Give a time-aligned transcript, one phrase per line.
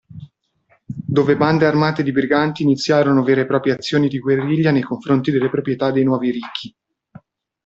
[0.87, 5.51] Dove bande armate di briganti iniziarono vere e proprie azioni di guerriglia nei confronti delle
[5.51, 6.75] proprietà dei nuovi ricchi.